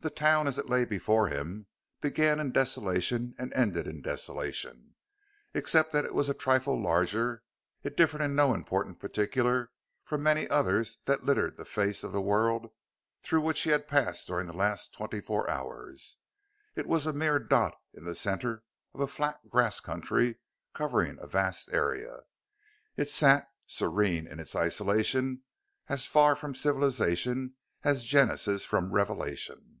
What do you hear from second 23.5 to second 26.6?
serene in its isolation, as far from